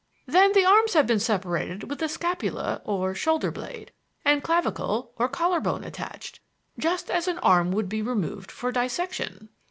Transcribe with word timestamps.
Then 0.25 0.53
the 0.53 0.65
arms 0.65 0.95
have 0.95 1.05
been 1.05 1.19
separated 1.19 1.87
with 1.87 1.99
the 1.99 2.09
scapula 2.09 2.81
(or 2.85 3.13
shoulder 3.13 3.51
blade) 3.51 3.91
and 4.25 4.41
clavicle 4.41 5.11
(or 5.15 5.29
collar 5.29 5.59
bone) 5.61 5.83
attached, 5.83 6.39
just 6.79 7.11
as 7.11 7.27
an 7.27 7.37
arm 7.37 7.71
would 7.73 7.87
be 7.87 8.01
removed 8.01 8.49
for 8.51 8.71
dissection. 8.71 9.49